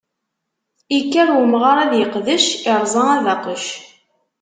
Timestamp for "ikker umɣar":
0.97-1.77